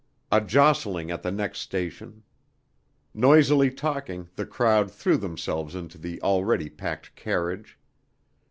A 0.31 0.41
jostling 0.41 1.11
at 1.11 1.21
the 1.21 1.29
next 1.29 1.59
station. 1.59 2.23
Noisily 3.13 3.69
talking, 3.69 4.29
the 4.35 4.47
crowd 4.47 4.89
threw 4.89 5.15
themselves 5.15 5.75
into 5.75 5.99
the 5.99 6.19
already 6.23 6.71
packed 6.71 7.15
carriage. 7.15 7.77